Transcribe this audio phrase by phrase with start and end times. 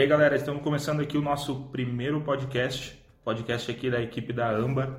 [0.00, 4.50] E aí, galera, estamos começando aqui o nosso primeiro podcast, podcast aqui da equipe da
[4.50, 4.98] Amba.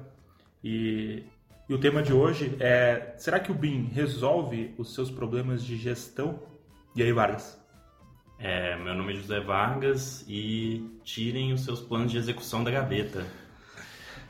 [0.63, 1.23] E,
[1.67, 5.75] e o tema de hoje é: será que o BIM resolve os seus problemas de
[5.75, 6.39] gestão?
[6.95, 7.59] E aí, Vargas?
[8.37, 13.25] É, meu nome é José Vargas e tirem os seus planos de execução da gaveta.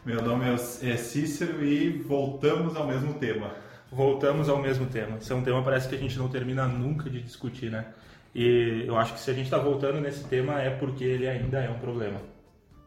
[0.05, 3.51] Meu nome é Cícero e voltamos ao mesmo tema.
[3.91, 5.17] Voltamos ao mesmo tema.
[5.17, 7.87] Esse é um tema que parece que a gente não termina nunca de discutir, né?
[8.33, 11.59] E eu acho que se a gente está voltando nesse tema é porque ele ainda
[11.59, 12.21] é um problema.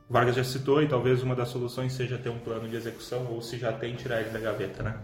[0.08, 3.40] Vargas já citou e talvez uma das soluções seja ter um plano de execução ou
[3.40, 4.98] se já tem tirar ele da gaveta, né?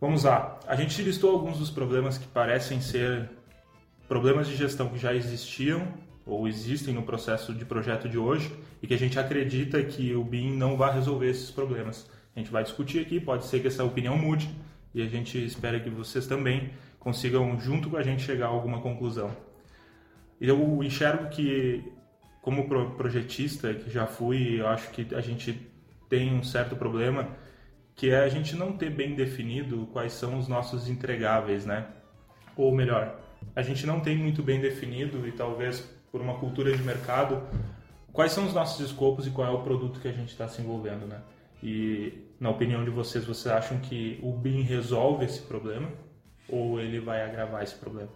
[0.00, 0.58] Vamos lá.
[0.66, 3.30] A gente listou alguns dos problemas que parecem ser
[4.08, 5.86] problemas de gestão que já existiam
[6.26, 10.24] ou existem no processo de projeto de hoje e que a gente acredita que o
[10.24, 12.08] BIM não vai resolver esses problemas.
[12.34, 14.50] A gente vai discutir aqui, pode ser que essa opinião mude
[14.94, 16.70] e a gente espera que vocês também
[17.06, 19.30] consigam, junto com a gente, chegar a alguma conclusão.
[20.40, 21.84] Eu enxergo que,
[22.42, 25.70] como projetista que já fui, eu acho que a gente
[26.08, 27.28] tem um certo problema,
[27.94, 31.86] que é a gente não ter bem definido quais são os nossos entregáveis, né?
[32.56, 33.20] Ou melhor,
[33.54, 37.40] a gente não tem muito bem definido e talvez por uma cultura de mercado
[38.12, 40.60] quais são os nossos escopos e qual é o produto que a gente está se
[40.60, 41.20] envolvendo, né?
[41.62, 45.88] E na opinião de vocês, vocês acham que o BIM resolve esse problema
[46.48, 48.10] ou ele vai agravar esse problema?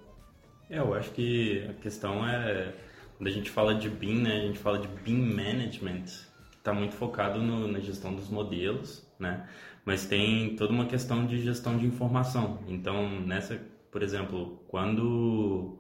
[0.69, 2.73] É, eu acho que a questão é
[3.17, 4.39] quando a gente fala de BIM, né?
[4.39, 6.05] A gente fala de BIM management,
[6.51, 9.49] que está muito focado no, na gestão dos modelos, né?
[9.85, 12.61] Mas tem toda uma questão de gestão de informação.
[12.69, 15.79] Então, nessa por exemplo, quando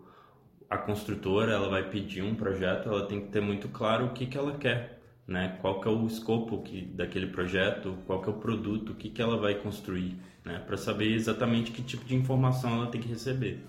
[0.68, 4.26] a construtora ela vai pedir um projeto, ela tem que ter muito claro o que,
[4.26, 5.00] que ela quer,
[5.30, 5.56] né?
[5.60, 9.08] Qual que é o escopo que, daquele projeto, qual que é o produto, o que,
[9.08, 10.60] que ela vai construir, né?
[10.66, 13.64] Para saber exatamente que tipo de informação ela tem que receber.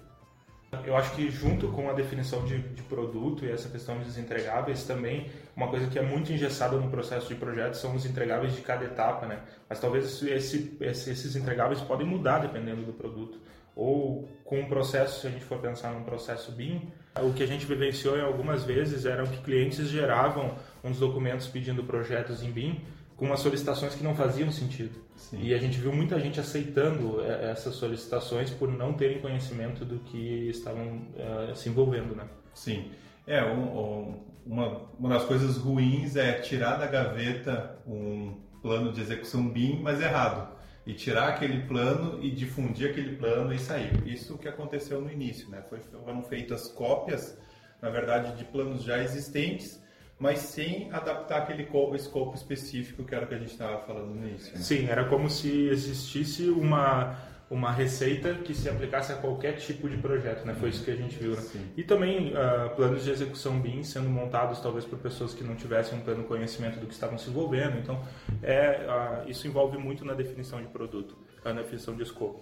[0.86, 4.86] Eu acho que junto com a definição de, de, produto e essa questão dos entregáveis
[4.86, 8.62] também, uma coisa que é muito engessada no processo de projeto são os entregáveis de
[8.62, 9.42] cada etapa, né?
[9.70, 13.38] Mas talvez esse, esses entregáveis podem mudar dependendo do produto
[13.76, 16.82] ou com um processo, se a gente for pensar num processo BIM,
[17.22, 21.84] o que a gente vivenciou em algumas vezes eram que clientes geravam uns documentos pedindo
[21.84, 22.82] projetos em BIM
[23.16, 25.00] com umas solicitações que não faziam sentido.
[25.16, 25.40] Sim.
[25.44, 30.00] E a gente viu muita gente aceitando é, essas solicitações por não terem conhecimento do
[30.00, 32.26] que estavam uh, se envolvendo, né?
[32.54, 32.90] Sim.
[33.28, 39.02] É, um, um, uma, uma das coisas ruins é tirar da gaveta um plano de
[39.02, 43.92] execução BIM, mas errado e tirar aquele plano e difundir aquele plano e sair.
[44.06, 45.62] Isso que aconteceu no início, né?
[45.70, 47.38] Foi, foram feitas cópias,
[47.82, 49.82] na verdade, de planos já existentes,
[50.18, 54.28] mas sem adaptar aquele escopo específico que era o que a gente estava falando no
[54.28, 54.54] início.
[54.54, 54.62] Né?
[54.62, 57.18] Sim, era como se existisse uma
[57.52, 60.56] uma receita que se aplicasse a qualquer tipo de projeto, né?
[60.56, 61.32] Foi isso que a gente viu.
[61.32, 61.44] Né?
[61.76, 66.00] E também uh, planos de execução BIM sendo montados talvez por pessoas que não tivessem
[66.00, 67.78] um pleno conhecimento do que estavam se envolvendo.
[67.78, 68.02] Então,
[68.42, 72.42] é, uh, isso envolve muito na definição de produto, na definição de escopo.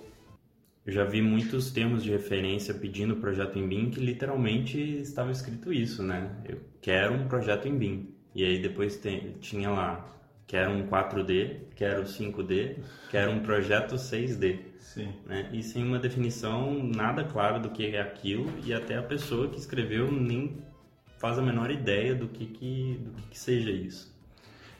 [0.85, 5.73] Eu já vi muitos termos de referência pedindo projeto em BIM que literalmente estava escrito
[5.73, 6.29] isso, né?
[6.47, 8.13] Eu quero um projeto em BIM.
[8.35, 10.07] E aí depois tem, tinha lá,
[10.49, 12.77] quero um 4D, quero 5D,
[13.11, 14.59] quero um projeto 6D.
[14.79, 15.13] Sim.
[15.27, 15.47] Né?
[15.53, 19.59] E sem uma definição nada clara do que é aquilo e até a pessoa que
[19.59, 20.57] escreveu nem
[21.19, 24.11] faz a menor ideia do que, que, do que, que seja isso.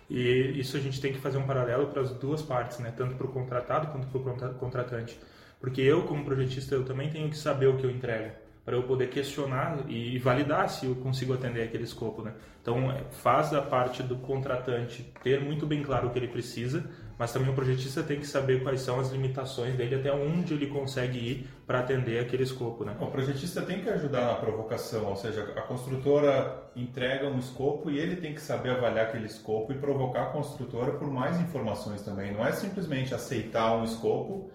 [0.10, 2.92] E isso a gente tem que fazer um paralelo para as duas partes, né?
[2.98, 5.20] tanto para o contratado quanto para o contratante.
[5.60, 8.32] Porque eu, como projetista, eu também tenho que saber o que eu entrego
[8.70, 12.34] para eu poder questionar e validar se eu consigo atender aquele escopo, né?
[12.62, 16.88] Então, é, faz da parte do contratante ter muito bem claro o que ele precisa,
[17.18, 20.68] mas também o projetista tem que saber quais são as limitações dele, até onde ele
[20.68, 22.96] consegue ir para atender aquele escopo, né?
[23.00, 27.98] O projetista tem que ajudar na provocação, ou seja, a construtora entrega um escopo e
[27.98, 32.32] ele tem que saber avaliar aquele escopo e provocar a construtora por mais informações também.
[32.32, 34.52] Não é simplesmente aceitar um escopo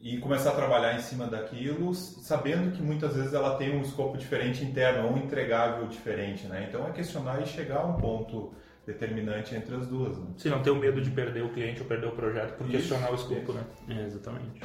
[0.00, 4.16] e começar a trabalhar em cima daquilo, sabendo que muitas vezes ela tem um escopo
[4.16, 6.66] diferente interno ou um entregável diferente, né?
[6.68, 8.54] Então é questionar e chegar a um ponto
[8.86, 10.16] determinante entre as duas.
[10.16, 10.26] Né?
[10.38, 12.76] Se não ter o medo de perder o cliente ou perder o projeto por isso,
[12.76, 13.62] questionar o escopo, né?
[13.88, 14.62] É, exatamente.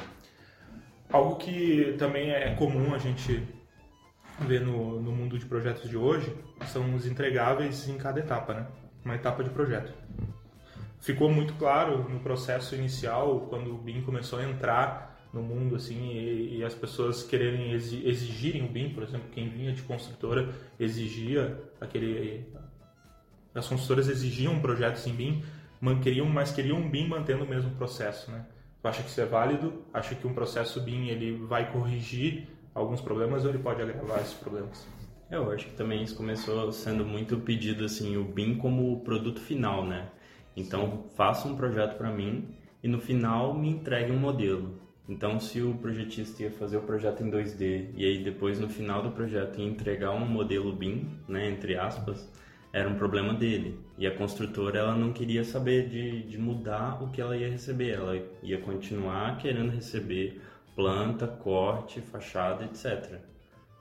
[1.12, 3.46] Algo que também é comum a gente
[4.40, 6.34] ver no, no mundo de projetos de hoje
[6.68, 8.66] são os entregáveis em cada etapa, né?
[9.04, 9.92] Uma etapa de projeto.
[10.98, 16.10] Ficou muito claro no processo inicial, quando o BIM começou a entrar no mundo assim
[16.10, 20.48] e, e, as pessoas quererem exigirem o BIM, por exemplo, quem vinha de construtora
[20.80, 22.46] exigia aquele
[23.54, 25.42] as construtoras exigiam projetos em BIM,
[26.02, 28.44] queriam, mas queriam um BIM mantendo o mesmo processo, né?
[28.82, 29.82] Tu acha que isso é válido?
[29.94, 34.34] Acha que um processo BIM ele vai corrigir alguns problemas ou ele pode agravar esses
[34.34, 34.86] problemas?
[35.30, 39.84] Eu acho que também isso começou sendo muito pedido assim, o BIM como produto final,
[39.84, 40.08] né?
[40.54, 44.85] Então, faça um projeto para mim e no final me entregue um modelo.
[45.08, 49.02] Então, se o projetista ia fazer o projeto em 2D e aí depois no final
[49.02, 52.28] do projeto ia entregar um modelo BIM, né, entre aspas,
[52.72, 53.78] era um problema dele.
[53.96, 57.90] E a construtora ela não queria saber de, de mudar o que ela ia receber,
[57.90, 60.40] ela ia continuar querendo receber
[60.74, 63.20] planta, corte, fachada, etc.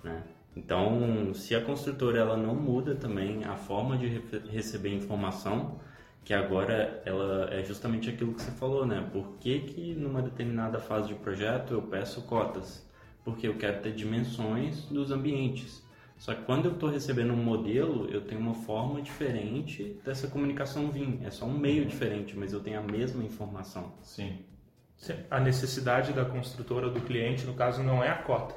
[0.04, 0.24] Né?
[0.56, 5.80] Então, se a construtora ela não muda também a forma de re receber informação,
[6.26, 9.08] que agora ela é justamente aquilo que você falou, né?
[9.14, 12.84] Por que, que numa determinada fase de projeto eu peço cotas?
[13.24, 15.86] Porque eu quero ter dimensões dos ambientes.
[16.18, 20.90] Só que quando eu estou recebendo um modelo, eu tenho uma forma diferente dessa comunicação
[20.90, 21.20] vir.
[21.24, 23.94] É só um meio diferente, mas eu tenho a mesma informação.
[24.02, 24.40] Sim.
[25.30, 28.56] A necessidade da construtora, do cliente, no caso, não é a cota.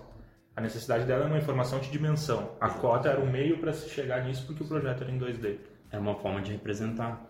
[0.56, 2.56] A necessidade dela é uma informação de dimensão.
[2.58, 5.58] A cota era o meio para se chegar nisso porque o projeto era em 2D.
[5.90, 7.27] É uma forma de representar.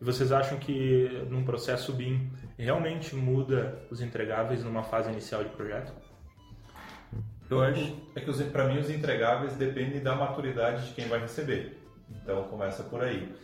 [0.00, 5.50] E vocês acham que num processo BIM realmente muda os entregáveis numa fase inicial de
[5.50, 5.92] projeto?
[7.50, 7.96] Eu acho.
[8.14, 11.78] É que para mim os entregáveis dependem da maturidade de quem vai receber.
[12.10, 13.34] Então começa por aí.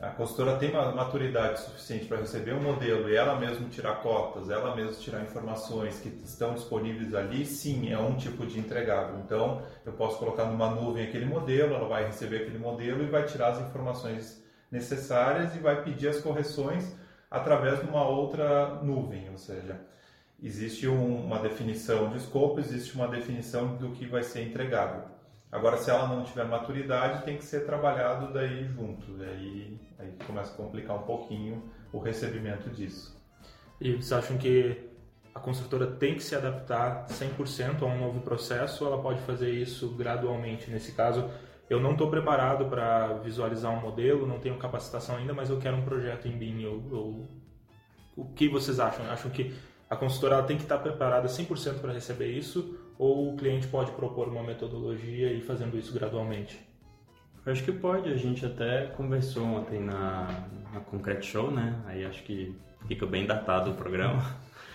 [0.00, 4.48] A consultora tem uma maturidade suficiente para receber um modelo e ela mesma tirar cotas,
[4.48, 9.18] ela mesma tirar informações que estão disponíveis ali, sim, é um tipo de entregável.
[9.18, 13.26] Então, eu posso colocar numa nuvem aquele modelo, ela vai receber aquele modelo e vai
[13.26, 16.94] tirar as informações necessárias e vai pedir as correções
[17.30, 19.80] através de uma outra nuvem, ou seja,
[20.42, 25.02] existe um, uma definição de escopo, existe uma definição do que vai ser entregável.
[25.52, 29.12] Agora, se ela não tiver maturidade, tem que ser trabalhado daí junto.
[29.14, 33.16] Daí aí começa a complicar um pouquinho o recebimento disso.
[33.80, 34.88] E vocês acham que
[35.34, 39.50] a construtora tem que se adaptar 100% a um novo processo ou ela pode fazer
[39.50, 40.70] isso gradualmente?
[40.70, 41.30] Nesse caso,
[41.70, 45.76] eu não estou preparado para visualizar um modelo, não tenho capacitação ainda, mas eu quero
[45.76, 46.62] um projeto em BIM.
[46.62, 47.28] Eu, eu...
[48.16, 49.08] O que vocês acham?
[49.08, 49.54] Acham que
[49.88, 54.26] a consultora tem que estar preparada 100% para receber isso ou o cliente pode propor
[54.26, 56.58] uma metodologia e ir fazendo isso gradualmente?
[57.46, 61.80] Eu acho que pode, a gente até conversou ontem na, na Concrete Show, né?
[61.86, 62.52] Aí acho que
[62.88, 64.20] fica bem datado o programa.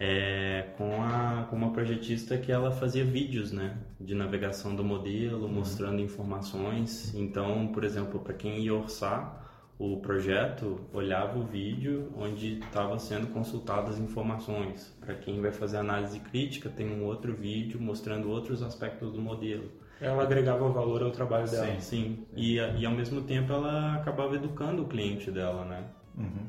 [0.00, 5.46] É, com, a, com uma projetista que ela fazia vídeos né, de navegação do modelo,
[5.46, 5.54] uhum.
[5.54, 7.12] mostrando informações.
[7.14, 9.48] Então, por exemplo, para quem ia orçar,
[9.78, 14.96] o projeto olhava o vídeo onde estava sendo consultadas as informações.
[15.00, 19.70] Para quem vai fazer análise crítica, tem um outro vídeo mostrando outros aspectos do modelo.
[20.00, 21.66] Ela agregava valor ao trabalho dela.
[21.66, 22.26] Sim, sim.
[22.36, 25.84] E, e ao mesmo tempo ela acabava educando o cliente dela, né?
[26.16, 26.46] Uhum.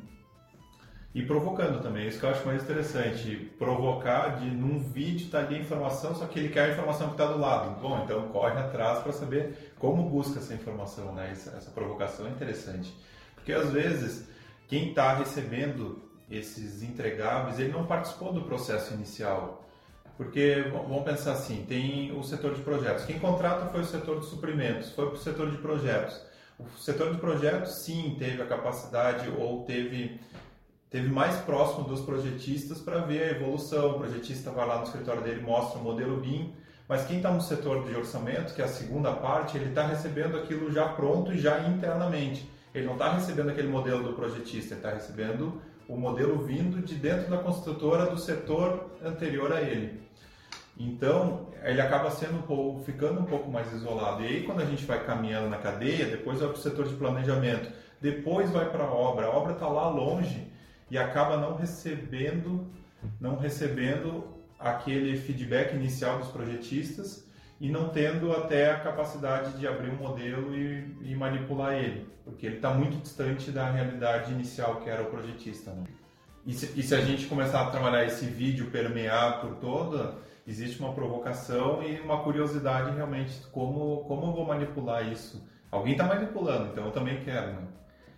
[1.14, 3.52] E provocando também, isso que eu acho mais interessante.
[3.58, 7.14] Provocar de num vídeo tá ali a informação, só que ele quer a informação que
[7.14, 7.80] está do lado.
[7.82, 11.30] Bom, então corre atrás para saber como busca essa informação, né?
[11.32, 12.94] Essa, essa provocação é interessante.
[13.34, 14.28] Porque às vezes
[14.68, 19.66] quem está recebendo esses entregáveis, ele não participou do processo inicial.
[20.16, 23.06] Porque, vamos pensar assim, tem o setor de projetos.
[23.06, 26.22] Quem contrata foi o setor de suprimentos, foi para o setor de projetos.
[26.60, 30.20] O setor de projetos, sim, teve a capacidade ou teve,
[30.90, 33.92] teve mais próximo dos projetistas para ver a evolução.
[33.92, 36.54] O projetista vai lá no escritório dele, mostra o modelo BIM,
[36.88, 40.38] mas quem está no setor de orçamento, que é a segunda parte, ele está recebendo
[40.38, 42.50] aquilo já pronto e já internamente.
[42.74, 46.96] Ele não está recebendo aquele modelo do projetista, ele está recebendo o modelo vindo de
[46.96, 50.02] dentro da construtora do setor anterior a ele.
[50.78, 54.24] Então, ele acaba sendo um pouco, ficando um pouco mais isolado.
[54.24, 56.94] E aí, quando a gente vai caminhando na cadeia, depois vai para o setor de
[56.94, 59.26] planejamento, depois vai para a obra.
[59.26, 60.48] A obra está lá longe
[60.90, 62.68] e acaba não recebendo,
[63.20, 64.24] não recebendo
[64.58, 67.28] aquele feedback inicial dos projetistas
[67.60, 72.46] e não tendo até a capacidade de abrir um modelo e, e manipular ele, porque
[72.46, 75.72] ele está muito distante da realidade inicial que era o projetista.
[75.72, 75.84] Né?
[76.46, 80.16] E, se, e se a gente começar a trabalhar esse vídeo permear por toda,
[80.48, 85.48] existe uma provocação e uma curiosidade realmente como como eu vou manipular isso.
[85.70, 87.54] Alguém está manipulando, então eu também quero.
[87.54, 87.68] Né?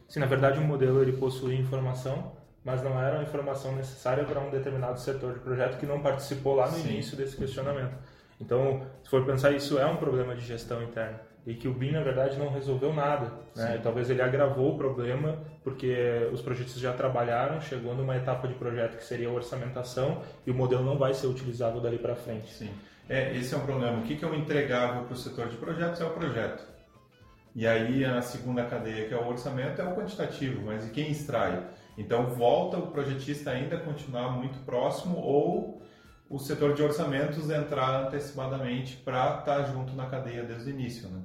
[0.07, 4.39] Sim, na verdade o modelo ele possui informação, mas não era a informação necessária para
[4.39, 6.89] um determinado setor de projeto que não participou lá no Sim.
[6.89, 7.95] início desse questionamento.
[8.39, 11.91] Então, se for pensar, isso é um problema de gestão interna e que o BIM,
[11.91, 13.31] na verdade, não resolveu nada.
[13.55, 13.79] Né?
[13.81, 18.97] Talvez ele agravou o problema porque os projetistas já trabalharam, chegou numa etapa de projeto
[18.97, 22.51] que seria a orçamentação e o modelo não vai ser utilizável dali para frente.
[22.51, 22.69] Sim.
[23.09, 23.99] É, esse é um problema.
[23.99, 26.63] O que é o entregável para o setor de projetos é o projeto.
[27.53, 31.11] E aí a segunda cadeia, que é o orçamento, é o quantitativo, mas e quem
[31.11, 31.61] extrai?
[32.01, 35.81] Então volta o projetista ainda a continuar muito próximo ou
[36.29, 41.09] o setor de orçamentos entrar antecipadamente para estar tá junto na cadeia desde o início,
[41.09, 41.21] né?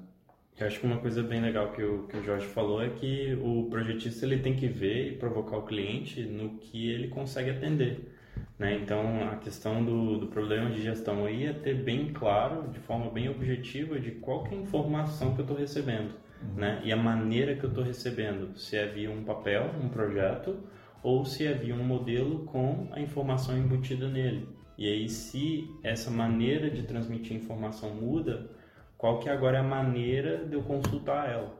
[0.59, 3.39] Eu acho que uma coisa bem legal que o, que o Jorge falou é que
[3.43, 8.11] o projetista ele tem que ver e provocar o cliente no que ele consegue atender.
[8.59, 8.75] Né?
[8.83, 13.11] Então, a questão do, do problema de gestão aí é ter bem claro, de forma
[13.11, 16.15] bem objetiva, de qual é a informação que eu estou recebendo.
[16.43, 16.55] Uhum.
[16.55, 16.81] Né?
[16.85, 20.59] E a maneira que eu estou recebendo, se é via um papel, um projeto,
[21.03, 24.49] ou se é via um modelo com a informação embutida nele.
[24.77, 28.51] E aí, se essa maneira de transmitir informação muda,
[28.99, 31.55] qual que agora é a maneira de eu consultar ela?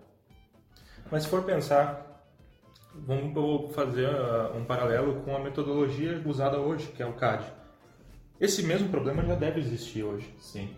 [1.11, 2.25] Mas se for pensar,
[2.95, 7.45] vamos fazer uh, um paralelo com a metodologia usada hoje, que é o CAD.
[8.41, 10.35] Esse mesmo problema já deve existir hoje.
[10.39, 10.75] Sim.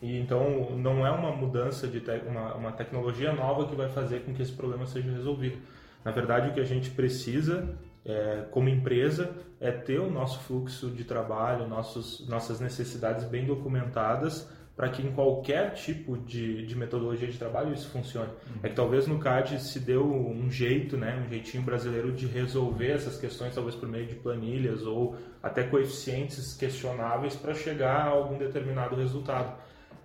[0.00, 4.20] E então não é uma mudança de te uma, uma tecnologia nova que vai fazer
[4.20, 5.58] com que esse problema seja resolvido.
[6.04, 10.90] Na verdade, o que a gente precisa é, como empresa é ter o nosso fluxo
[10.90, 14.48] de trabalho, nossos, nossas necessidades bem documentadas
[14.80, 18.30] para que em qualquer tipo de, de, metodologia de trabalho isso funcione.
[18.30, 18.60] Uhum.
[18.62, 22.92] É que talvez no CAD se deu um jeito, né, um jeitinho brasileiro de resolver
[22.92, 28.38] essas questões, talvez por meio de planilhas ou até coeficientes questionáveis para chegar a algum
[28.38, 29.59] determinado resultado.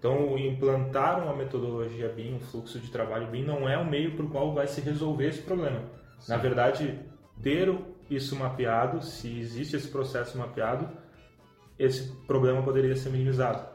[0.06, 4.24] Então, implantar uma metodologia BIM, um fluxo de trabalho BIM, não é o meio para
[4.24, 5.82] o qual vai se resolver esse problema.
[6.20, 6.32] Sim.
[6.32, 7.00] Na verdade,
[7.42, 7.76] ter
[8.08, 10.88] isso mapeado, se existe esse processo mapeado,
[11.80, 13.68] esse problema poderia ser minimizado.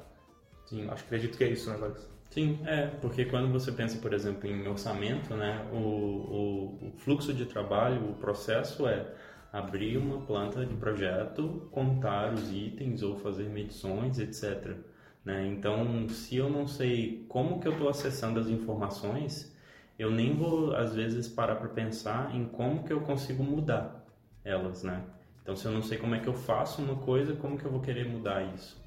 [0.67, 0.89] Sim.
[0.89, 2.09] Acho que acredito que é isso, né, Alex?
[2.31, 7.35] Sim, é, porque quando você pensa, por exemplo, em orçamento, né, o, o, o fluxo
[7.35, 9.05] de trabalho, o processo é
[9.53, 14.77] abrir uma planta de projeto, contar os itens ou fazer medições, etc.
[15.25, 15.47] Né?
[15.47, 19.55] Então, se eu não sei como que eu estou acessando as informações,
[19.99, 24.07] eu nem vou, às vezes, parar para pensar em como que eu consigo mudar
[24.43, 25.05] elas, né?
[25.43, 27.71] Então, se eu não sei como é que eu faço uma coisa, como que eu
[27.71, 28.80] vou querer mudar isso?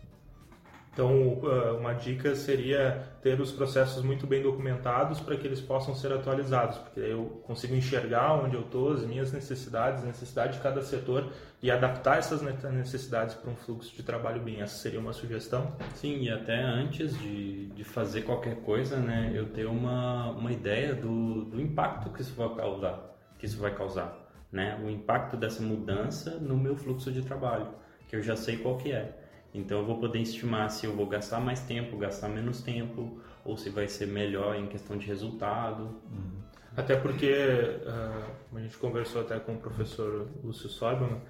[0.94, 5.96] Então, uh, uma dica seria ter os processos muito bem documentados para que eles possam
[5.96, 10.60] ser atualizados, porque eu consigo enxergar onde eu estou, as minhas necessidades, a necessidade de
[10.60, 11.32] cada setor
[11.64, 14.62] e adaptar essas necessidades para um fluxo de trabalho bem.
[14.62, 15.76] Essa seria uma sugestão?
[15.96, 20.94] Sim, e até antes de, de fazer qualquer coisa, né, eu ter uma, uma ideia
[20.94, 24.16] do, do impacto que isso vai causar, que isso vai causar,
[24.52, 27.70] né, o impacto dessa mudança no meu fluxo de trabalho,
[28.08, 29.23] que eu já sei qual que é.
[29.54, 33.56] Então eu vou poder estimar se eu vou gastar mais tempo, gastar menos tempo, ou
[33.56, 35.84] se vai ser melhor em questão de resultado.
[36.12, 36.42] Uhum.
[36.76, 41.22] Até porque, uh, a gente conversou até com o professor Lúcio Sorban,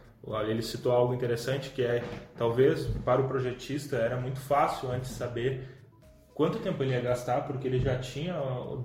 [0.47, 2.01] ele citou algo interessante que é,
[2.37, 5.67] talvez para o projetista era muito fácil antes saber
[6.33, 8.33] quanto tempo ele ia gastar, porque ele já tinha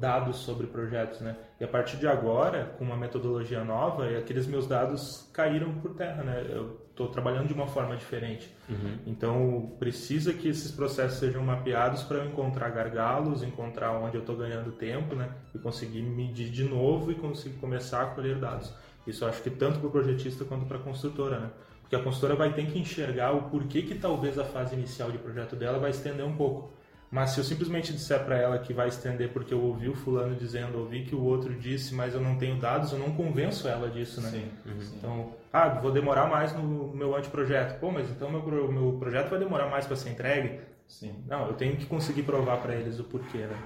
[0.01, 1.37] dados sobre projetos, né?
[1.61, 6.23] E a partir de agora, com uma metodologia nova, aqueles meus dados caíram por terra,
[6.25, 6.45] né?
[6.49, 8.53] Eu estou trabalhando de uma forma diferente.
[8.69, 8.99] Uhum.
[9.07, 14.37] Então, precisa que esses processos sejam mapeados para eu encontrar gargalos, encontrar onde eu estou
[14.37, 15.31] ganhando tempo, né?
[15.55, 18.75] E conseguir medir de novo e conseguir começar a colher dados.
[19.07, 21.51] Isso acho que tanto para o projetista quanto para a construtora, né?
[21.81, 25.19] Porque a consultora vai ter que enxergar o porquê que talvez a fase inicial de
[25.19, 26.73] projeto dela vai estender um pouco.
[27.11, 30.35] Mas se eu simplesmente disser para ela que vai estender porque eu ouvi o fulano
[30.37, 33.89] dizendo, ouvi que o outro disse, mas eu não tenho dados, eu não convenço ela
[33.89, 34.29] disso, né?
[34.29, 34.81] Sim, uhum.
[34.81, 34.97] sim.
[34.97, 37.81] Então, ah, vou demorar mais no meu anteprojeto.
[37.81, 40.61] Pô, mas então meu, meu projeto vai demorar mais para ser entregue?
[40.87, 41.15] Sim.
[41.27, 43.59] Não, eu tenho que conseguir provar para eles o porquê, né?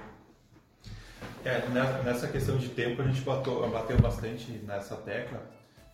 [1.43, 1.61] É,
[2.05, 5.41] nessa questão de tempo a gente bateu, bateu bastante nessa tecla,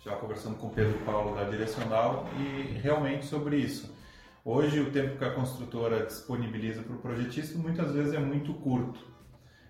[0.05, 3.97] já conversando com o Pedro Paulo da Direcional, e realmente sobre isso
[4.43, 9.05] Hoje, o tempo que a construtora disponibiliza para o projetista muitas vezes é muito curto,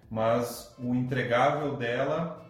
[0.10, 2.46] mas o entregável dela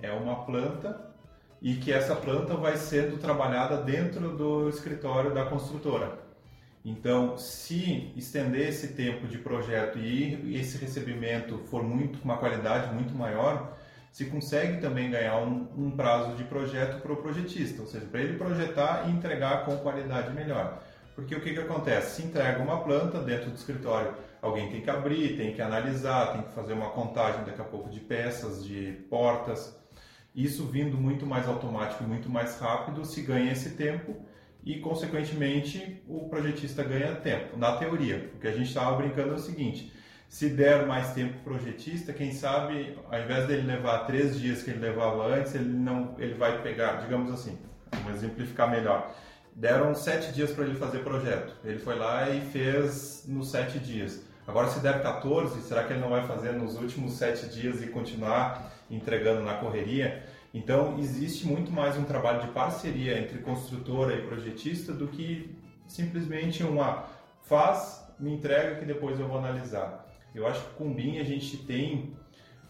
[0.00, 1.12] é uma planta
[1.60, 6.18] e que essa planta vai sendo trabalhada dentro do escritório da construtora.
[6.84, 13.14] Então, se estender esse tempo de projeto e esse recebimento for muito uma qualidade muito
[13.14, 13.76] maior,
[14.12, 18.20] se consegue também ganhar um, um prazo de projeto para o projetista, ou seja, para
[18.20, 20.84] ele projetar e entregar com qualidade melhor.
[21.14, 22.16] Porque o que, que acontece?
[22.16, 26.42] Se entrega uma planta dentro do escritório, alguém tem que abrir, tem que analisar, tem
[26.42, 29.78] que fazer uma contagem daqui a pouco de peças, de portas.
[30.34, 34.16] Isso vindo muito mais automático e muito mais rápido, se ganha esse tempo
[34.64, 38.32] e, consequentemente, o projetista ganha tempo, na teoria.
[38.34, 39.92] O que a gente estava brincando é o seguinte:
[40.28, 44.64] se der mais tempo para o projetista, quem sabe, ao invés dele levar três dias
[44.64, 47.56] que ele levava antes, ele não, ele vai pegar, digamos assim,
[47.92, 49.14] vamos exemplificar melhor
[49.54, 51.54] deram sete dias para ele fazer projeto.
[51.64, 54.22] Ele foi lá e fez nos sete dias.
[54.46, 57.86] Agora, se der 14, será que ele não vai fazer nos últimos sete dias e
[57.86, 60.22] continuar entregando na correria?
[60.52, 65.56] Então, existe muito mais um trabalho de parceria entre construtora e projetista do que
[65.86, 67.06] simplesmente uma
[67.42, 70.06] faz, me entrega que depois eu vou analisar.
[70.34, 72.13] Eu acho que com o BIM a gente tem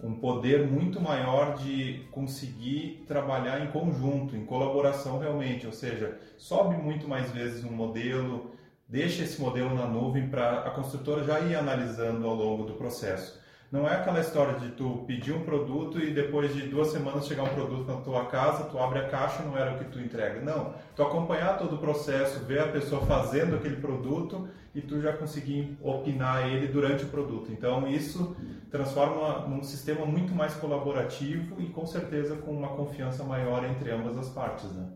[0.03, 6.77] um poder muito maior de conseguir trabalhar em conjunto, em colaboração realmente, ou seja, sobe
[6.77, 8.53] muito mais vezes um modelo,
[8.89, 13.43] deixa esse modelo na nuvem para a construtora já ir analisando ao longo do processo.
[13.75, 17.43] Não é aquela história de tu pedir um produto e depois de duas semanas chegar
[17.43, 19.99] um produto na tua casa, tu abre a caixa e não era o que tu
[19.99, 20.41] entrega.
[20.41, 25.13] Não, tu acompanhar todo o processo, ver a pessoa fazendo aquele produto e tu já
[25.13, 27.51] conseguir opinar ele durante o produto.
[27.51, 28.37] Então isso
[28.75, 34.19] transforma num sistema muito mais colaborativo e com certeza com uma confiança maior entre ambas
[34.19, 34.89] as partes, né?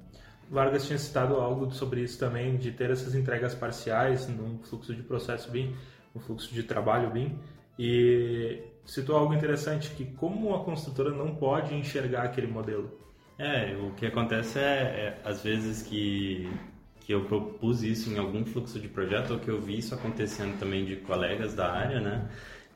[0.51, 5.03] Vargas tinha citado algo sobre isso também, de ter essas entregas parciais num fluxo de
[5.05, 5.77] processo BIM,
[6.13, 7.39] no fluxo de trabalho BIM,
[7.79, 12.91] e citou algo interessante, que como a construtora não pode enxergar aquele modelo.
[13.39, 16.51] É, o que acontece é, é às vezes que,
[16.99, 20.59] que eu propus isso em algum fluxo de projeto, ou que eu vi isso acontecendo
[20.59, 22.29] também de colegas da área, né?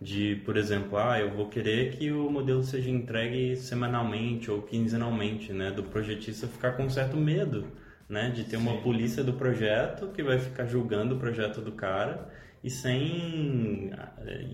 [0.02, 5.52] De, por exemplo, ah, eu vou querer que o modelo seja entregue semanalmente ou quinzenalmente,
[5.52, 5.70] né?
[5.70, 7.66] Do projetista ficar com certo medo,
[8.08, 8.30] né?
[8.30, 8.66] De ter Sim.
[8.66, 12.28] uma polícia do projeto que vai ficar julgando o projeto do cara
[12.64, 13.90] e sem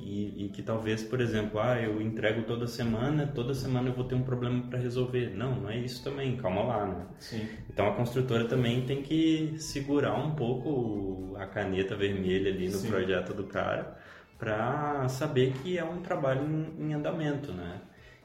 [0.03, 4.05] e, e, que talvez por exemplo ah eu entrego toda semana toda semana eu vou
[4.05, 7.47] ter um problema para resolver não não é isso também calma lá né Sim.
[7.69, 12.89] então a construtora também tem que segurar um pouco a caneta vermelha ali no Sim.
[12.89, 13.99] projeto do cara
[14.39, 16.43] para saber que é um trabalho
[16.79, 17.81] em andamento né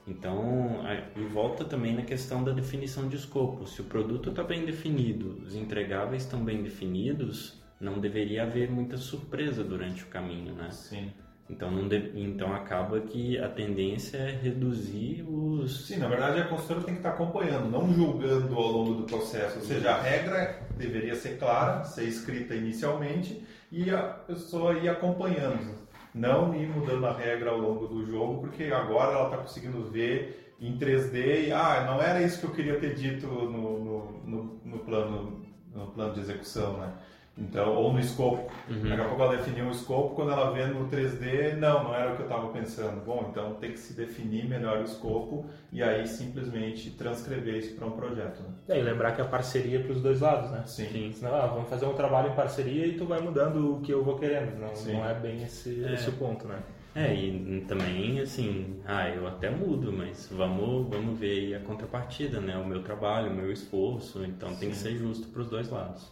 [0.05, 0.82] então,
[1.15, 3.65] e volta também na questão da definição de escopo.
[3.65, 8.98] Se o produto está bem definido, os entregáveis estão bem definidos, não deveria haver muita
[8.98, 10.70] surpresa durante o caminho, né?
[10.72, 11.12] Sim.
[11.50, 12.11] Então, não de...
[12.16, 15.88] então acaba que a tendência é reduzir os.
[15.88, 19.59] Sim, na verdade a consultora tem que estar acompanhando, não julgando ao longo do processo.
[19.59, 25.82] Ou seja, a regra deveria ser clara, ser escrita inicialmente e a pessoa ir acompanhando.
[26.14, 30.54] Não ir mudando a regra ao longo do jogo, porque agora ela está conseguindo ver
[30.60, 34.62] em 3D e ah, não era isso que eu queria ter dito no, no, no,
[34.64, 36.94] no plano, no plano de execução, né?
[37.37, 38.51] Então, ou no escopo.
[38.69, 38.89] Uhum.
[38.89, 42.13] Daqui a pouco ela definiu o escopo, quando ela vê no 3D, não, não era
[42.13, 43.03] o que eu estava pensando.
[43.03, 47.87] Bom, então tem que se definir melhor o escopo e aí simplesmente transcrever isso para
[47.87, 48.43] um projeto.
[48.43, 48.50] Né?
[48.69, 50.63] É, e lembrar que a parceria para os dois lados, né?
[50.67, 50.87] Sim.
[50.89, 51.11] Sim.
[51.13, 54.03] Senão, ah, vamos fazer um trabalho em parceria e tu vai mudando o que eu
[54.03, 54.59] vou querendo.
[54.59, 55.93] Não, não é bem esse, é.
[55.93, 56.59] esse o ponto, né?
[56.96, 62.55] É, e também, assim, ah, eu até mudo, mas vamos, vamos ver a contrapartida, né?
[62.55, 64.59] O meu trabalho, o meu esforço, então Sim.
[64.59, 66.11] tem que ser justo para os dois lados.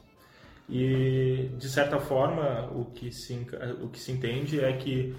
[0.71, 3.45] E, de certa forma, o que se,
[3.83, 5.13] o que se entende é que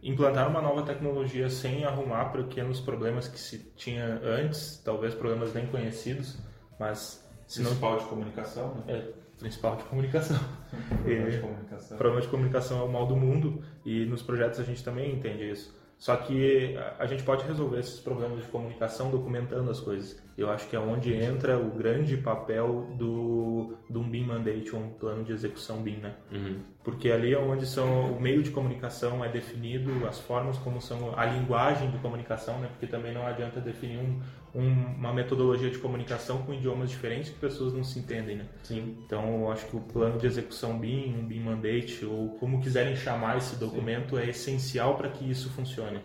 [0.00, 5.66] implantar uma nova tecnologia sem arrumar pequenos problemas que se tinha antes, talvez problemas nem
[5.66, 6.38] conhecidos,
[6.78, 7.20] mas...
[7.52, 8.82] Principal de comunicação, né?
[8.86, 10.38] É, principal de comunicação.
[11.02, 11.98] problema de comunicação.
[11.98, 15.50] Problema de comunicação é o mal do mundo e nos projetos a gente também entende
[15.50, 15.81] isso.
[16.02, 20.20] Só que a gente pode resolver esses problemas de comunicação documentando as coisas.
[20.36, 24.88] Eu acho que é onde entra o grande papel do, do um BIM Mandate, um
[24.94, 26.16] plano de execução BIM, né?
[26.32, 26.58] Uhum.
[26.82, 31.16] Porque ali é onde são, o meio de comunicação é definido, as formas como são,
[31.16, 32.66] a linguagem de comunicação, né?
[32.66, 34.20] Porque também não adianta definir um,
[34.54, 38.46] uma metodologia de comunicação com idiomas diferentes que pessoas não se entendem, né?
[38.62, 38.98] Sim.
[39.04, 42.94] Então, eu acho que o plano de execução BIM, um BIM Mandate, ou como quiserem
[42.94, 44.22] chamar esse documento, Sim.
[44.22, 46.00] é essencial para que isso funcione.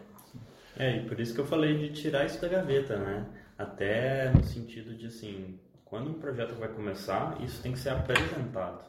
[0.77, 3.25] É, e por isso que eu falei de tirar isso da gaveta, né?
[3.57, 8.85] Até no sentido de, assim, quando um projeto vai começar, isso tem que ser apresentado.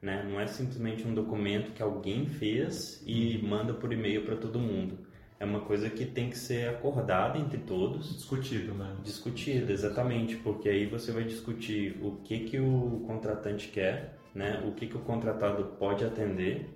[0.00, 0.26] Né?
[0.28, 5.11] Não é simplesmente um documento que alguém fez e manda por e-mail para todo mundo
[5.42, 8.14] é uma coisa que tem que ser acordada entre todos.
[8.14, 8.94] Discutido, né?
[9.02, 14.62] Discutido, exatamente, porque aí você vai discutir o que, que o contratante quer, né?
[14.64, 16.70] o que, que o contratado pode atender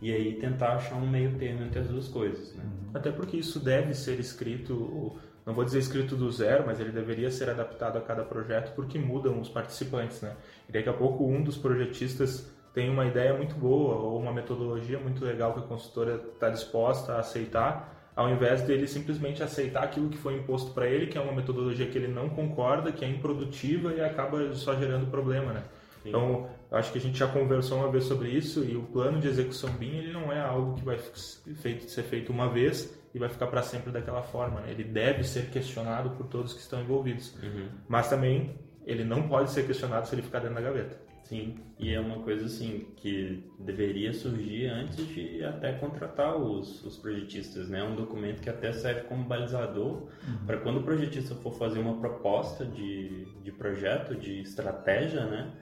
[0.00, 2.54] e aí tentar achar um meio termo entre as duas coisas.
[2.54, 2.62] Né?
[2.62, 2.90] Uhum.
[2.94, 7.30] Até porque isso deve ser escrito, não vou dizer escrito do zero, mas ele deveria
[7.30, 10.20] ser adaptado a cada projeto porque mudam os participantes.
[10.22, 10.36] Né?
[10.68, 15.00] E daqui a pouco um dos projetistas tem uma ideia muito boa ou uma metodologia
[15.00, 20.08] muito legal que a consultora está disposta a aceitar ao invés dele simplesmente aceitar aquilo
[20.08, 23.08] que foi imposto para ele, que é uma metodologia que ele não concorda, que é
[23.08, 25.64] improdutiva e acaba só gerando problema, né?
[26.02, 26.08] Sim.
[26.08, 29.28] Então, acho que a gente já conversou uma vez sobre isso e o plano de
[29.28, 33.28] execução BIM ele não é algo que vai feito, ser feito uma vez e vai
[33.28, 34.60] ficar para sempre daquela forma.
[34.60, 34.72] Né?
[34.72, 37.68] Ele deve ser questionado por todos que estão envolvidos, uhum.
[37.88, 41.11] mas também ele não pode ser questionado se ele ficar dentro da gaveta.
[41.24, 46.98] Sim, e é uma coisa assim que deveria surgir antes de até contratar os, os
[46.98, 47.82] projetistas, né?
[47.82, 50.46] Um documento que até serve como balizador uhum.
[50.46, 55.52] para quando o projetista for fazer uma proposta de, de projeto, de estratégia, né?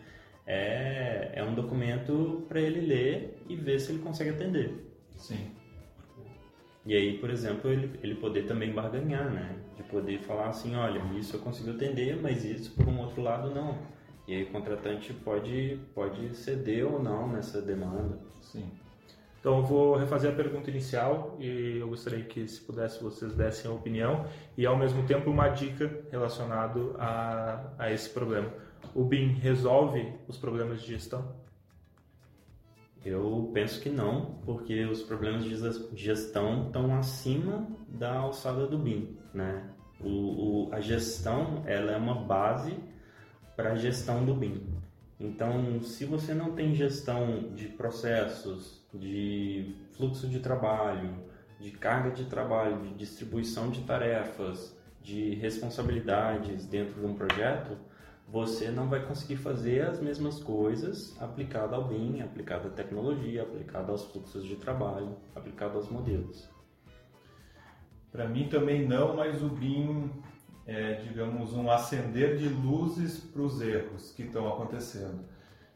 [0.51, 4.85] é, é um documento para ele ler e ver se ele consegue atender.
[5.17, 5.51] Sim.
[6.85, 9.57] E aí, por exemplo, ele, ele poder também barganhar, né?
[9.77, 13.55] De poder falar assim, olha, isso eu consigo atender, mas isso por um outro lado
[13.55, 13.79] não.
[14.31, 18.17] E aí o contratante pode, pode ceder ou não nessa demanda.
[18.41, 18.71] Sim.
[19.41, 23.69] Então eu vou refazer a pergunta inicial e eu gostaria que, se pudesse, vocês dessem
[23.69, 24.25] a opinião
[24.57, 28.49] e ao mesmo tempo uma dica relacionado a, a esse problema.
[28.95, 31.35] O BIM resolve os problemas de gestão?
[33.05, 35.57] Eu penso que não, porque os problemas de
[35.97, 39.71] gestão estão acima da alçada do BIM, né?
[40.01, 42.77] O, o, a gestão ela é uma base
[43.61, 44.63] para gestão do BIM.
[45.21, 51.11] Então, se você não tem gestão de processos, de fluxo de trabalho,
[51.59, 57.77] de carga de trabalho, de distribuição de tarefas, de responsabilidades dentro de um projeto,
[58.27, 63.93] você não vai conseguir fazer as mesmas coisas aplicado ao BIM, aplicado à tecnologia, aplicado
[63.93, 66.49] aos fluxos de trabalho, aplicado aos modelos.
[68.11, 70.11] Para mim também não, mas o BIM
[70.71, 75.25] é, digamos, um acender de luzes para os erros que estão acontecendo.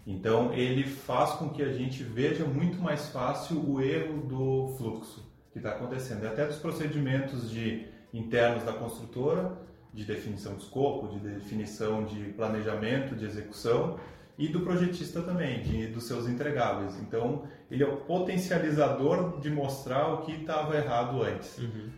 [0.06, 5.28] Então ele faz com que a gente veja muito mais fácil o erro do fluxo
[5.52, 9.58] que está acontecendo, até dos procedimentos de internos da construtora
[9.92, 13.98] de definição de escopo, de definição de planejamento, de execução
[14.38, 17.00] e do projetista também, de, dos seus entregáveis.
[17.00, 21.58] Então, ele é o potencializador de mostrar o que estava errado antes.
[21.58, 21.90] Uhum.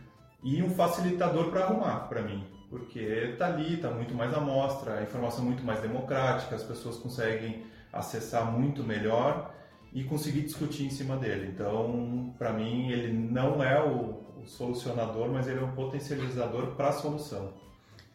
[0.42, 2.55] E um facilitador para arrumar, para mim.
[2.68, 6.64] Porque está ali, está muito mais à mostra, a informação é muito mais democrática, as
[6.64, 9.54] pessoas conseguem acessar muito melhor
[9.92, 11.50] e conseguir discutir em cima dele.
[11.54, 16.88] Então, para mim, ele não é o, o solucionador, mas ele é um potencializador para
[16.88, 17.52] a solução.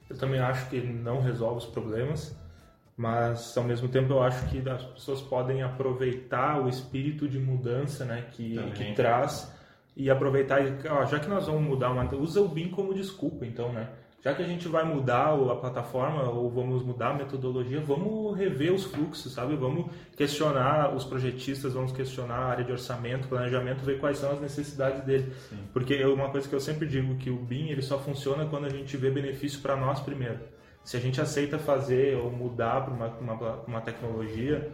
[0.10, 2.36] Eu também acho que ele não resolve os problemas,
[2.98, 8.04] mas ao mesmo tempo eu acho que as pessoas podem aproveitar o espírito de mudança
[8.04, 9.52] né, que, que traz
[9.96, 10.60] e aproveitar,
[10.90, 13.90] ó, já que nós vamos mudar uma, usa o BIM como desculpa, então, né?
[14.24, 18.72] Já que a gente vai mudar a plataforma ou vamos mudar a metodologia, vamos rever
[18.72, 19.56] os fluxos, sabe?
[19.56, 24.40] Vamos questionar os projetistas, vamos questionar a área de orçamento, planejamento, ver quais são as
[24.40, 25.34] necessidades dele.
[25.50, 25.58] Sim.
[25.74, 28.66] Porque é uma coisa que eu sempre digo que o BIM ele só funciona quando
[28.66, 30.40] a gente vê benefício para nós primeiro.
[30.84, 34.72] Se a gente aceita fazer ou mudar para uma, uma, uma tecnologia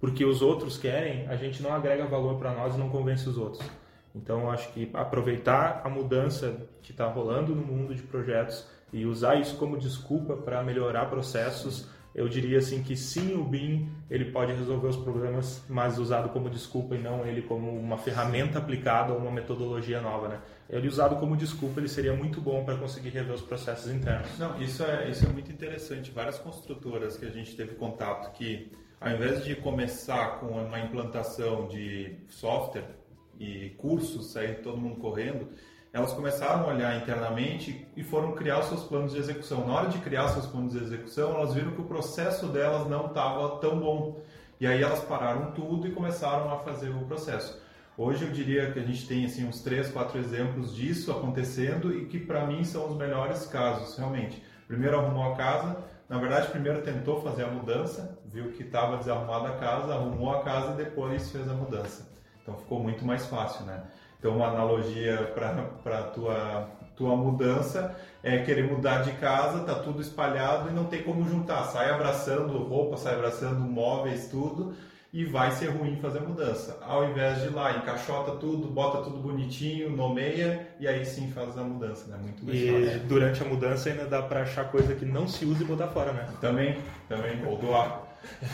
[0.00, 3.36] porque os outros querem, a gente não agrega valor para nós e não convence os
[3.36, 3.64] outros.
[4.14, 9.36] Então, acho que aproveitar a mudança que está rolando no mundo de projetos e usar
[9.36, 14.52] isso como desculpa para melhorar processos, eu diria assim que sim, o BIM ele pode
[14.52, 19.18] resolver os problemas, mas usado como desculpa e não ele como uma ferramenta aplicada ou
[19.18, 20.40] uma metodologia nova, né?
[20.68, 24.38] Ele usado como desculpa, ele seria muito bom para conseguir rever os processos internos.
[24.38, 26.10] Não, isso é isso é muito interessante.
[26.10, 28.70] Várias construtoras que a gente teve contato que,
[29.00, 33.01] ao invés de começar com uma implantação de software
[33.42, 35.48] e cursos, sair todo mundo correndo,
[35.92, 39.66] elas começaram a olhar internamente e foram criar seus planos de execução.
[39.66, 43.06] Na hora de criar seus planos de execução, elas viram que o processo delas não
[43.06, 44.22] estava tão bom.
[44.58, 47.60] E aí elas pararam tudo e começaram a fazer o processo.
[47.98, 52.06] Hoje eu diria que a gente tem assim uns três, quatro exemplos disso acontecendo e
[52.06, 54.42] que para mim são os melhores casos, realmente.
[54.66, 55.76] Primeiro arrumou a casa,
[56.08, 60.42] na verdade primeiro tentou fazer a mudança, viu que estava desarrumada a casa, arrumou a
[60.42, 62.11] casa e depois fez a mudança.
[62.42, 63.82] Então ficou muito mais fácil, né?
[64.18, 70.00] Então uma analogia para a tua, tua mudança é querer mudar de casa, tá tudo
[70.00, 71.64] espalhado e não tem como juntar.
[71.64, 74.74] Sai abraçando roupa, sai abraçando móveis, tudo
[75.12, 76.78] e vai ser ruim fazer a mudança.
[76.80, 81.56] Ao invés de ir lá, encaixota tudo, bota tudo bonitinho, nomeia e aí sim faz
[81.58, 82.16] a mudança, né?
[82.18, 83.00] Muito mais e fácil.
[83.08, 86.12] durante a mudança ainda dá para achar coisa que não se usa e botar fora,
[86.12, 86.28] né?
[86.40, 86.78] Também,
[87.08, 88.01] também, ou doar.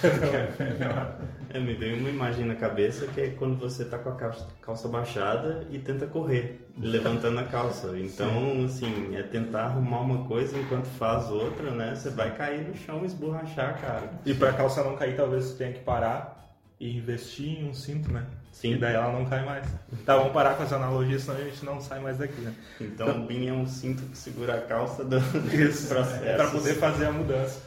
[1.51, 4.47] é, me veio uma imagem na cabeça que é quando você tá com a calça,
[4.61, 7.99] calça baixada e tenta correr, levantando a calça.
[7.99, 11.95] Então, assim, é tentar arrumar uma coisa enquanto faz outra, né?
[11.95, 14.11] Você vai cair no chão e esborrachar, cara.
[14.25, 16.39] E pra calça não cair, talvez você tenha que parar
[16.81, 18.25] e investir em um cinto, né?
[18.53, 18.73] Sim.
[18.73, 19.67] E daí ela não cai mais.
[20.05, 22.55] Tá, vamos parar com essa analogia, senão a gente não sai mais daqui, né?
[22.81, 25.21] Então, então o BIM é um cinto que segura a calça do
[25.89, 26.25] processo.
[26.25, 27.63] É, para poder fazer a mudança.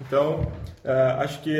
[0.00, 0.42] Então,
[0.84, 1.56] uh, acho que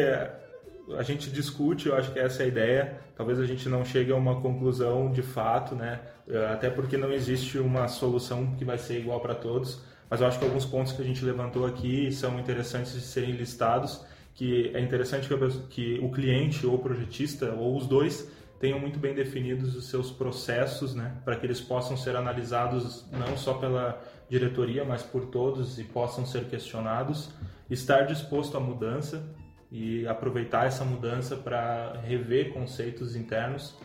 [0.97, 3.01] a gente discute, eu acho que essa é a ideia.
[3.17, 6.01] Talvez a gente não chegue a uma conclusão de fato, né?
[6.29, 9.81] Uh, até porque não existe uma solução que vai ser igual para todos.
[10.09, 13.33] Mas eu acho que alguns pontos que a gente levantou aqui são interessantes de serem
[13.33, 14.05] listados.
[14.35, 15.37] Que é interessante que,
[15.71, 20.11] que o cliente ou o projetista ou os dois tenham muito bem definidos os seus
[20.11, 25.79] processos, né, para que eles possam ser analisados não só pela diretoria, mas por todos
[25.79, 27.31] e possam ser questionados
[27.69, 29.35] estar disposto à mudança,
[29.71, 33.77] e aproveitar essa mudança para rever conceitos internos.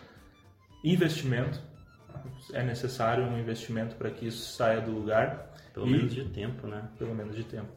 [0.84, 1.60] Investimento,
[2.54, 5.54] é necessário um investimento para que isso saia do lugar.
[5.74, 6.90] Pelo e, menos de tempo, né?
[6.98, 7.70] Pelo menos de tempo.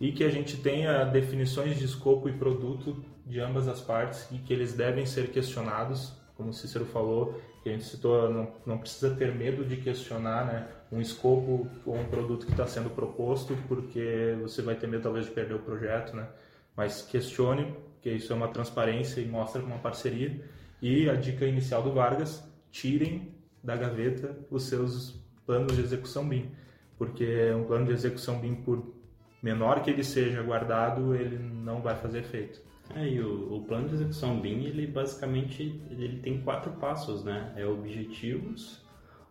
[0.00, 4.38] E que a gente tenha definições de escopo e produto de ambas as partes e
[4.38, 8.78] que eles devem ser questionados, como o Cícero falou, que a gente citou, não, não
[8.78, 13.56] precisa ter medo de questionar né, um escopo ou um produto que está sendo proposto,
[13.66, 16.28] porque você vai ter medo talvez de perder o projeto, né?
[16.76, 20.40] Mas questione, porque isso é uma transparência e mostra uma parceria.
[20.80, 26.50] E a dica inicial do Vargas, tirem da gaveta os seus planos de execução BIM,
[26.96, 28.94] porque um plano de execução BIM, por
[29.42, 32.60] menor que ele seja guardado, ele não vai fazer efeito.
[32.94, 37.52] É, e o, o, plano de execução BIM, ele basicamente ele tem quatro passos, né?
[37.56, 38.84] É objetivos,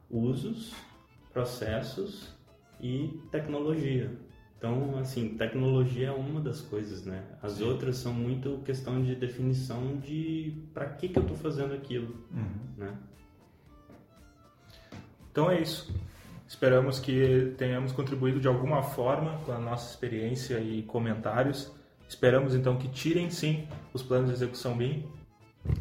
[0.09, 0.73] usos,
[1.33, 2.33] processos
[2.79, 4.11] e tecnologia.
[4.57, 7.23] Então, assim, tecnologia é uma das coisas, né?
[7.41, 7.65] As Sim.
[7.65, 12.55] outras são muito questão de definição de para que que eu estou fazendo aquilo, uhum.
[12.77, 12.97] né?
[15.29, 15.93] Então é isso.
[16.47, 21.73] Esperamos que tenhamos contribuído de alguma forma com a nossa experiência e comentários.
[22.07, 25.05] Esperamos então que tirem sim os planos de execução BIM.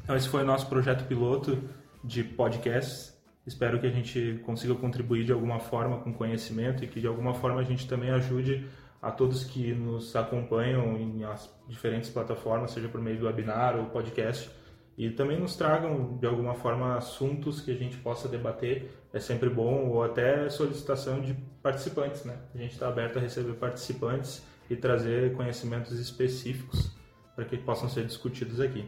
[0.03, 1.59] Então, esse foi o nosso projeto piloto
[2.03, 3.15] de podcasts.
[3.47, 7.35] Espero que a gente consiga contribuir de alguma forma com conhecimento e que de alguma
[7.35, 8.69] forma a gente também ajude
[9.01, 13.87] a todos que nos acompanham em as diferentes plataformas, seja por meio do webinar ou
[13.87, 14.49] podcast,
[14.97, 18.91] e também nos tragam de alguma forma assuntos que a gente possa debater.
[19.13, 22.39] É sempre bom, ou até solicitação de participantes, né?
[22.55, 26.93] A gente está aberto a receber participantes e trazer conhecimentos específicos
[27.35, 28.87] para que possam ser discutidos aqui.